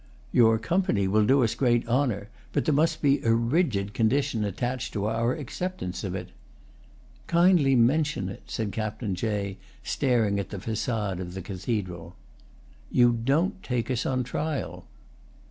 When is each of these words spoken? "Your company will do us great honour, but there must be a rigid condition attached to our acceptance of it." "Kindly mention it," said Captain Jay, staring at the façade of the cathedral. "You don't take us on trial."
"Your 0.31 0.57
company 0.57 1.07
will 1.07 1.27
do 1.27 1.43
us 1.43 1.53
great 1.53 1.87
honour, 1.87 2.29
but 2.53 2.65
there 2.65 2.73
must 2.73 3.03
be 3.03 3.21
a 3.21 3.31
rigid 3.35 3.93
condition 3.93 4.43
attached 4.43 4.93
to 4.93 5.05
our 5.05 5.35
acceptance 5.35 6.03
of 6.03 6.15
it." 6.15 6.29
"Kindly 7.27 7.75
mention 7.75 8.27
it," 8.27 8.41
said 8.47 8.71
Captain 8.71 9.13
Jay, 9.13 9.57
staring 9.83 10.39
at 10.39 10.49
the 10.49 10.57
façade 10.57 11.19
of 11.19 11.35
the 11.35 11.41
cathedral. 11.43 12.15
"You 12.91 13.13
don't 13.13 13.61
take 13.61 13.91
us 13.91 14.03
on 14.07 14.23
trial." 14.23 14.85